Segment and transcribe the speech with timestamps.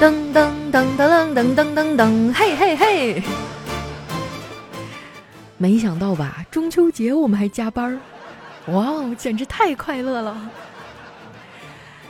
[0.00, 3.22] 噔噔噔噔噔噔噔噔，嘿嘿嘿！
[5.56, 7.98] 没想到吧，中秋节我们还加班儿，
[8.72, 10.40] 哇哦，简直太快乐了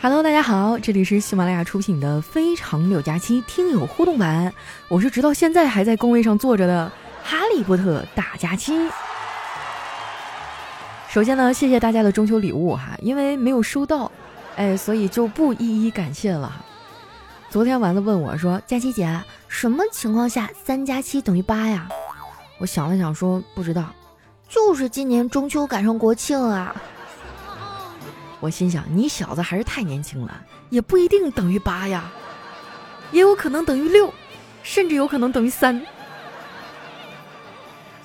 [0.00, 4.54] ！Hello，大家好，这里是喜马拉雅出品的《非常六加七》听友互动版，
[4.86, 6.92] 我是直到现在还在工位上坐着的
[7.24, 8.74] 哈利波特大假期。
[11.08, 14.08] 首先呢，谢谢大家的中秋礼物哈，因为没有收到。
[14.54, 16.64] 哎，所以就不一一感谢了。
[17.52, 21.86] 昨天丸子问我说：“佳琪姐，什么情况下三加七等于八呀？”
[22.56, 23.94] 我想了想说：“不知道，
[24.48, 26.74] 就是今年中秋赶上国庆啊。”
[28.40, 32.10] 我心想：“你小子还是太年轻了，也不一定等于八呀，
[33.10, 34.10] 也有可能等于六，
[34.62, 35.78] 甚至有可能等于三。”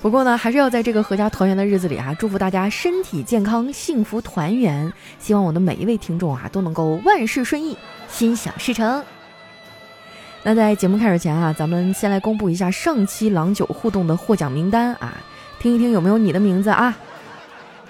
[0.00, 4.90] 不过呢，还是要在这个阖家团圆的日子里啊，祝福大家身体健康、幸福团圆。
[5.18, 7.76] 希望我的每一位听众啊，都能够万事顺意、
[8.08, 9.04] 心想事成。
[10.46, 15.16] 那在节目开始前啊，咱们先来公布一下上期郎酒互动的获奖名单啊，
[15.58, 16.94] 听一听有没有你的名字啊？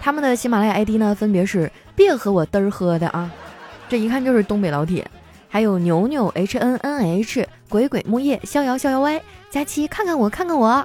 [0.01, 3.29] 他们的喜马拉雅 ID 呢，分别是别和我嘚儿喝的啊，
[3.89, 5.05] 这一看就是东北老铁。
[5.49, 10.85] 还有牛牛 H N N H、鬼鬼木叶、逍遥逍遥歪、佳期看看我看看我。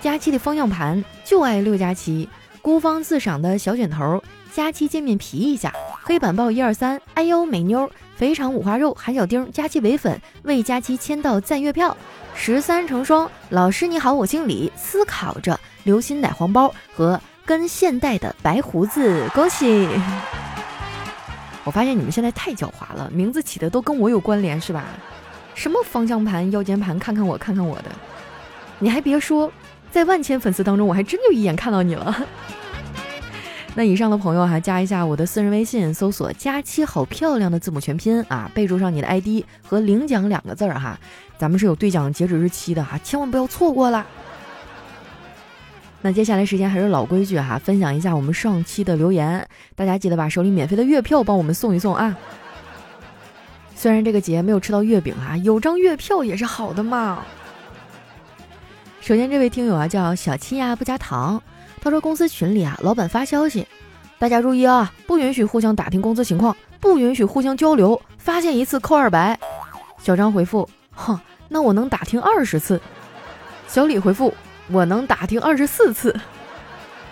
[0.00, 2.26] 佳期的方向盘就爱六加七，
[2.62, 4.22] 孤芳自赏的小卷头，
[4.52, 11.96] 佳期见面皮一下，黑板报一二三，哎呦美妞，肥肠五花肉，韩小丁，佳期唯粉为佳期签到赞月票，
[12.34, 19.88] 十三成双，老师你好，我姓李，思考着流心奶黄包和跟现代的白胡子，恭喜！
[21.64, 24.84] 我发现你们现在太狡猾了，名字起的都跟我有关联是吧？
[25.54, 27.84] 什么方向盘、腰间盘，看看我，看看我的，
[28.78, 29.50] 你还别说。
[29.90, 32.14] 在万千粉丝当中，我还真就一眼看到你了。
[33.76, 40.98] 那以上的朋友哈，加一下我的私人微信，搜索“佳期好漂亮”的字母全拼啊，备注上你的 ID 和领奖两个字儿哈。
[41.38, 44.04] 咱们是有兑奖截止日期的哈，千万不要错过了。
[46.02, 52.16] 那接下来时间还是老规矩哈，分享一下我们上期的留言，大家记得把手里免费的月票帮我们送一送啊。
[53.76, 57.22] 虽然这个节没有吃到月饼哈，有张月票也是好的嘛。
[59.00, 61.42] 首先，这位听友啊叫小七呀不加糖，
[61.80, 63.66] 他说公司群里啊，老板发消息，
[64.18, 69.38] 大家注意啊，不允许互相打听工资情况，不允许互相交流，发现一次扣二百。
[69.98, 71.18] 小张回复，哼，
[71.48, 72.80] 那我能打听二十次。
[73.66, 74.34] 小李回复，
[74.68, 76.14] 我能打听二十四次。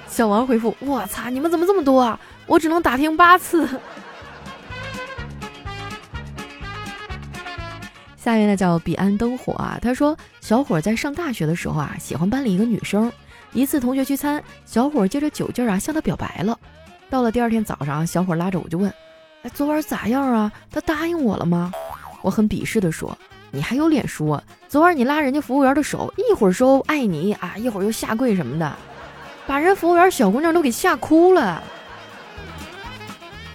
[0.07, 2.19] 小王回复，我擦，你们怎么这么多啊？
[2.47, 3.69] 我只能打听八次。
[8.17, 13.11] 下面呢叫彼岸灯火啊，他说小伙在上大学的时候啊，喜欢班里一个女生。
[13.53, 16.59] 一次同学聚餐，小伙借着酒劲儿啊向她表白了。
[17.11, 18.93] 到了第二天早上，小伙拉着我就问
[19.43, 20.53] ：“哎，昨晚咋样啊？
[20.71, 21.73] 他答应我了吗？”
[22.23, 23.17] 我很鄙视的说
[23.51, 24.43] ：“你还有脸说？
[24.69, 28.77] 昨晚你拉人家服务员的手，一会儿说爱你啊，一会儿又下跪什么的，
[29.47, 31.63] 把人服务员小姑娘都给吓哭了。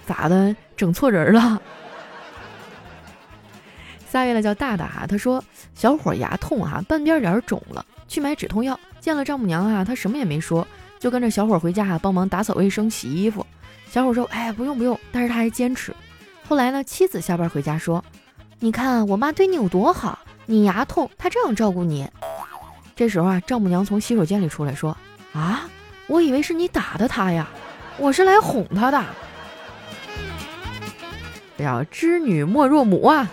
[0.06, 0.54] 咋的？
[0.76, 1.62] 整错人了？”
[4.10, 5.42] 下一位呢叫大大哈，他说
[5.74, 8.78] 小伙牙痛哈，半边脸肿了，去买止痛药。
[9.00, 10.66] 见了丈母娘啊，他什么也没说，
[10.98, 13.44] 就跟着小伙回家啊，帮忙打扫卫生、洗衣服。
[13.90, 15.94] 小伙说：“哎，不用不用。”但是他还坚持。
[16.48, 18.02] 后来呢，妻子下班回家说
[18.60, 22.08] ：“你看我妈对你有多好，你牙痛，她这样照顾你。”
[22.96, 24.96] 这时候啊，丈母娘从洗手间里出来说
[25.34, 25.68] ：“啊，
[26.06, 27.48] 我以为是你打的她呀，
[27.98, 29.04] 我是来哄她的。”
[31.58, 33.30] 叫知女莫若母啊。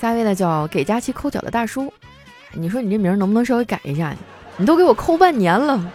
[0.00, 1.92] 下一位呢叫给佳期抠脚的大叔，
[2.54, 4.14] 你说你这名能不能稍微改一下？
[4.56, 5.92] 你都给我抠半年了。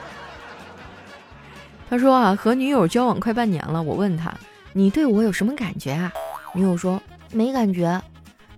[1.90, 4.34] 他说啊，和女友交往快半年了，我问他，
[4.74, 6.12] 你对我有什么感觉啊？
[6.54, 7.02] 女友说
[7.32, 8.02] 没感觉。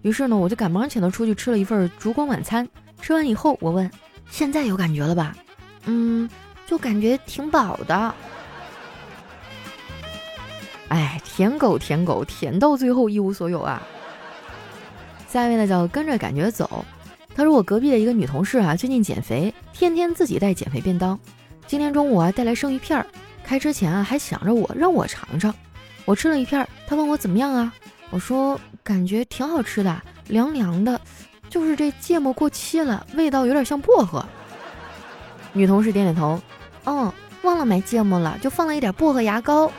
[0.01, 2.67] 于是呢，我就赶忙请他出去吃了一份烛光晚餐。
[3.01, 3.89] 吃完以后，我问，
[4.29, 5.35] 现在有感觉了吧？
[5.85, 6.29] 嗯，
[6.65, 8.15] 就感觉挺饱的。
[10.87, 13.81] 哎，舔狗舔狗，舔到最后一无所有啊！
[15.27, 16.83] 下一位呢叫跟着感觉走，
[17.35, 21.17] 他说我隔壁的一个女同事啊，最近减肥，天天自己带减肥便当。
[21.67, 23.05] 今天中午啊带来生鱼片儿，
[23.43, 25.53] 开车前啊还想着我让我尝尝。
[26.05, 27.73] 我吃了一片，他问我怎么样啊？
[28.09, 30.99] 我说感觉挺好吃的，凉凉的，
[31.49, 34.25] 就是这芥末过期了，味道有点像薄荷。
[35.53, 36.41] 女同事点点头，
[36.85, 37.11] 嗯，
[37.43, 39.71] 忘了买芥末了，就放了一点薄荷牙膏。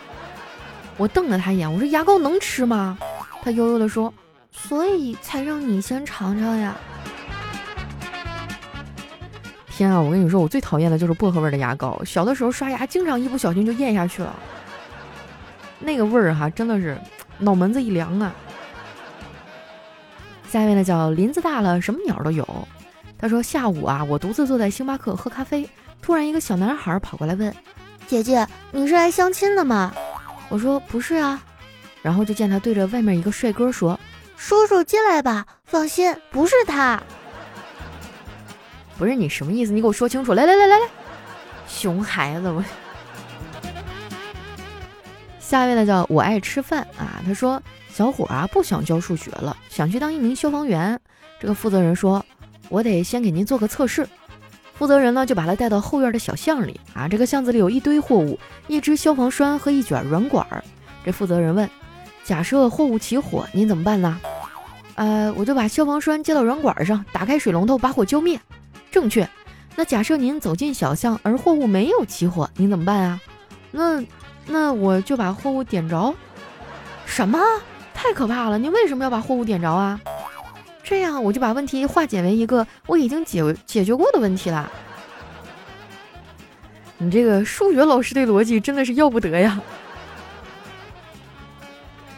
[0.96, 2.96] 我瞪了他一眼，我说牙膏能吃吗？
[3.43, 4.12] 他悠悠地说。
[4.53, 6.76] 所以才让你先尝尝呀！
[9.81, 11.99] 天啊，我跟你说，我最讨厌的就是薄荷味的牙膏。
[12.05, 14.37] 小的时候刷牙，经常一不小心就咽下去了，
[15.79, 17.00] 那个味儿哈，真的是
[17.38, 18.31] 脑门子一凉啊！
[20.50, 22.47] 下一位呢叫林子大了，什么鸟都有。
[23.19, 25.67] 他说下午啊，我独自坐在星巴克喝咖啡，
[26.03, 27.50] 突然一个小男孩跑过来问
[28.06, 29.94] ：“姐姐，你是来相亲的吗？”
[30.50, 31.43] 我说：“不是啊。”
[32.03, 33.99] 然后就见他对着外面一个帅哥说
[34.37, 37.03] ：“叔叔进来吧，放心，不是他。”
[39.00, 39.73] 不是你什么意思？
[39.73, 40.35] 你给我说清楚！
[40.35, 40.87] 来来来来来，
[41.67, 42.62] 熊孩子我。
[45.38, 47.61] 下一位呢叫我爱吃饭啊，他说。
[47.93, 50.99] 小伙啊，不想教数学了，想去当一名消防员。
[51.41, 52.25] 这个负责人说
[52.70, 54.06] ：“我得先给您做个测试。”
[54.79, 57.08] 负责人呢，就把他带到后院的小巷里啊。
[57.08, 58.38] 这个巷子里有一堆货物，
[58.69, 60.46] 一支消防栓和一卷软管。
[61.05, 61.69] 这负责人问
[62.23, 64.20] ：“假设货物起火，您怎么办呢？”
[64.94, 68.41] 呃，我就把消防栓接到软管上，打开水龙头把火浇灭。
[68.91, 69.29] 正确。
[69.77, 73.21] 那假设您走进小巷，而货物没有起火，您怎么办啊？
[73.71, 74.05] 那
[74.47, 76.15] 那我就把货物点着。
[77.07, 77.39] 什么？
[77.95, 78.59] 太可怕了！
[78.59, 80.01] 你为什么要把货物点着啊？
[80.83, 84.71] 这样我就把问题化解为一个我已经解解决过的问题了。
[86.99, 89.61] 你这个数学老师的逻辑真的是要不得呀！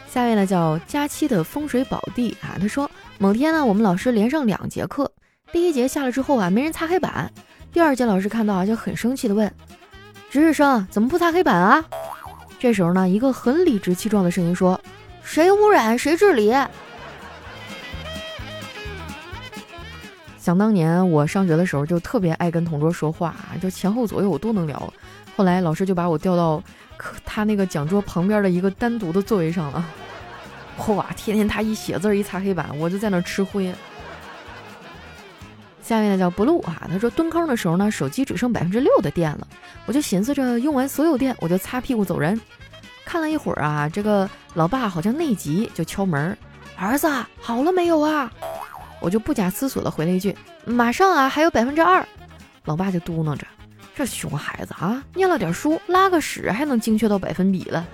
[0.09, 2.89] 下面呢叫佳期的风水宝地啊，他说
[3.19, 5.11] 某天呢我们老师连上两节课，
[5.53, 7.31] 第一节下了之后啊没人擦黑板，
[7.71, 9.49] 第二节老师看到啊就很生气的问：
[10.29, 11.85] 值日生怎么不擦黑板啊？
[12.59, 14.81] 这时候呢一个很理直气壮的声音说。
[15.25, 16.53] 谁污染谁治理。
[20.37, 24.93] 想当年我上学的时候，就特别爱跟同桌说话，就前后左右我都能聊。
[25.37, 26.61] 后来老师就把我调到
[27.23, 29.85] 他那个讲桌旁边的一个单独的座位上了。
[30.87, 33.73] 哇，天天他一写字一擦黑板，我就在那吃灰。
[35.83, 39.45] 下面呢叫 blue 啊，他说蹲坑的时候呢，手机只剩百分之六的电了，
[39.85, 42.39] 我就寻思着用完所有电，我就擦屁股走人。
[43.05, 46.35] 看了一会儿啊，这个老爸好像内急，就敲门
[46.79, 47.07] ：“儿子
[47.41, 48.31] 好了没有啊？”
[49.01, 50.33] 我就不假思索的回了一句
[50.63, 52.07] ：“马上啊，还有百分之二。”
[52.63, 53.45] 老爸就嘟囔着
[53.93, 57.85] ：“这熊孩子啊，念了点书，拉个屎还能精确到百分比了。”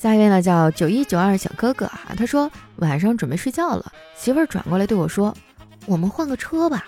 [0.00, 5.36] 下一位呢叫九一九二小哥哥啊，他说晚上准备睡觉了，媳妇儿转过来对我说
[5.84, 6.86] ：“我们换个车吧。”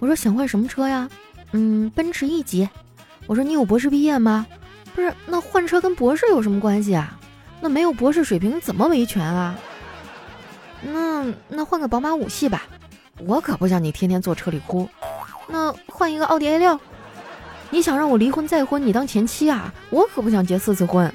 [0.00, 1.08] 我说：“想换什么车呀？”
[1.54, 2.68] 嗯，奔驰 E 级。
[3.28, 4.44] 我说你有博士毕业吗？
[4.96, 7.16] 不是，那换车跟博士有什么关系啊？
[7.60, 9.56] 那没有博士水平怎么维权啊？
[10.82, 12.64] 那那换个宝马五系吧。
[13.20, 14.88] 我可不想你天天坐车里哭。
[15.46, 16.80] 那换一个奥迪 A 六。
[17.70, 19.72] 你想让我离婚再婚，你当前妻啊？
[19.90, 21.08] 我可不想结四次婚。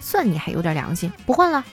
[0.00, 1.64] 算你还有点良心，不换了。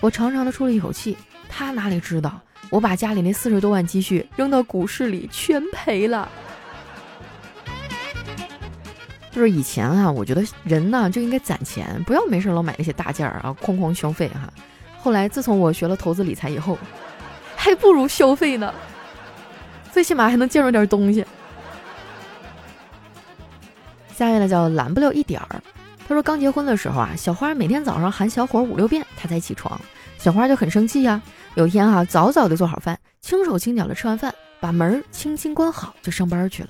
[0.00, 1.16] 我长长的出了一口气。
[1.48, 6.28] 他哪里知道，我把家里那四十多万积蓄扔到股市里，全赔了。
[9.30, 14.52] 就是以前啊，我觉得人呢就应该攒钱，不要没事老买那些大件儿啊，哐哐消费哈。
[14.98, 16.78] 后来自从我学了投资理财以后，
[17.54, 18.72] 还不如消费呢，
[19.92, 21.24] 最起码还能见着点东西。
[24.16, 25.62] 下面呢叫懒不了一点儿，
[26.06, 29.80] 他说刚结婚的时候啊，小花每天早上喊小伙五六遍，他才起床，
[30.18, 31.20] 小花就很生气呀。
[31.54, 36.68] 有一天哈，早早的做好饭，轻手轻脚的吃完饭，把门轻轻关好，就上班去了。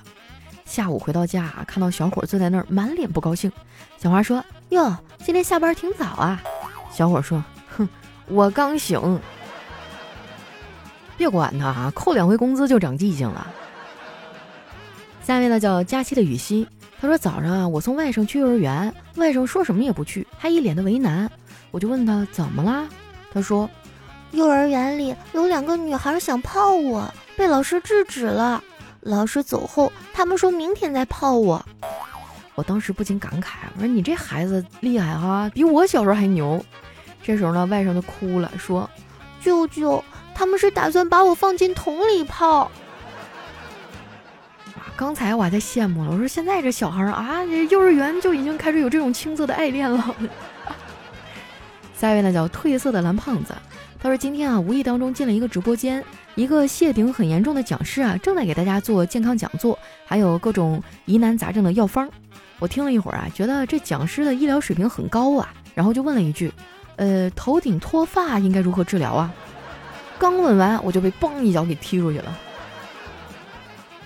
[0.65, 3.51] 下午回到家，看到小伙坐在那儿，满脸不高兴。
[3.99, 6.41] 小花说：“哟，今天下班挺早啊。”
[6.93, 7.43] 小伙说
[7.77, 7.89] ：“哼，
[8.29, 9.21] 我刚醒。”
[11.19, 13.47] 别管他啊，扣两回工资就长记性了。
[15.23, 16.67] 下面呢叫佳期的雨熙，
[17.05, 21.31] 他说早上啊，我送外甥去幼儿园，外甥说什么也不去，还一脸的为难。
[21.71, 22.89] 我就问他怎么啦？
[23.31, 23.69] 他说
[24.33, 28.65] ：“幼儿园里有两个女孩想泡我，被老师制止了。”
[29.05, 31.63] 老师走后，他们说明天再泡我。
[32.55, 36.65] 我当时不禁感慨：“我说你这孩子厉害哈，比我小时候还牛。”
[37.23, 38.89] 这时候呢，外甥就哭了，说
[39.45, 40.03] ：“舅舅，
[40.35, 42.71] 他们是打算把我放进桶里泡。”
[44.97, 50.15] 刚才我还在羡慕了，我说现在这小孩啊，这幼儿园就已经开始有这种青涩的爱恋了。
[51.97, 53.55] 下一位呢，叫褪色的蓝胖子。
[54.01, 62.09] 他说：“今天啊，无意当中进了一个直播间，一个谢顶很严重的讲师啊，正在给大家做健康讲座，还有各种疑难杂症的药方。
[62.59, 66.53] 我听了一会儿啊，觉得这讲师的医疗水平很高啊，然后就问了一句
[66.97, 69.33] ：‘呃，头顶脱发应该如何治疗啊？’
[70.19, 72.39] 刚问完，我就被嘣一脚给踢出去了。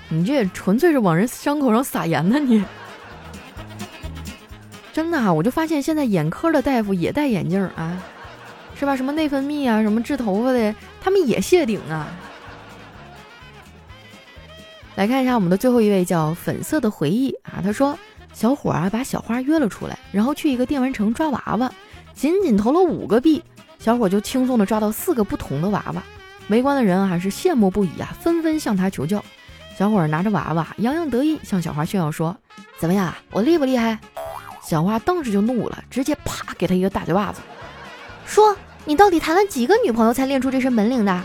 [0.09, 2.39] 你这也纯粹是往人伤口上撒盐呢！
[2.39, 2.65] 你
[4.93, 8.03] 真的啊，我就发现现在眼科的大夫也戴眼镜啊。”
[8.79, 8.95] 是吧？
[8.95, 12.07] 什么内分泌啊，什么治头发的，他们也谢顶啊。
[14.95, 17.59] 来看一下我们的最后一位，叫粉色的回忆啊。
[17.61, 17.99] 他说，
[18.33, 21.73] 小伙啊把小花约了出来，然后去一个电玩城抓娃娃，
[22.15, 23.43] 仅仅投了五个币，
[23.81, 26.03] 小伙就轻松的抓到四个不同的娃娃。
[26.47, 29.25] 围观的人啊是羡慕不已啊，纷纷向他求教。
[29.79, 32.37] 小伙拿着娃娃，洋洋得意，向小花炫耀说
[32.81, 33.97] ：“怎么样，我厉不厉害？”
[34.61, 37.41] 小花当时就怒了，直接啪给他一个大嘴巴子，
[38.27, 41.23] 说：“你到底谈了几个女朋友才练出这身本领的？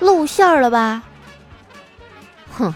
[0.00, 1.02] 露馅了吧？”
[2.52, 2.74] 哼，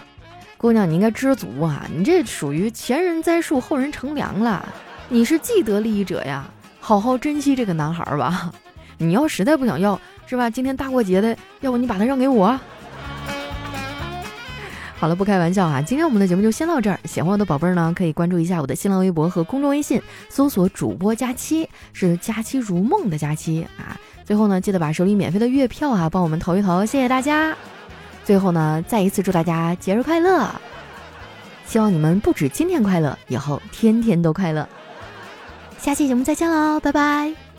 [0.57, 4.67] 姑娘，你应该知足啊，你这属于前人栽树，后人乘凉了。
[5.07, 6.45] 你是既得利益者呀，
[6.79, 8.51] 好好珍惜这个男孩吧。
[8.97, 10.49] 你要实在不想要，是吧？
[10.49, 12.59] 今天大过节的，要不你把他让给我。
[15.01, 15.81] 好了，不开玩笑啊！
[15.81, 16.99] 今天我们的节目就先到这儿。
[17.05, 23.99] 喜欢我的宝贝儿呢，可以关注一下我的新浪微博和公众微信，搜索主播佳期，是佳期如梦的佳期啊。
[24.23, 27.57] 最后呢，记得把手里免费的月票啊，帮我们投一投，谢谢大家。
[28.23, 30.47] 最后呢，再一次祝大家节日快乐！
[31.65, 34.69] 希望你们不止今天快乐，以后天天都快乐。
[35.79, 37.50] 下期节目再见喽，拜拜。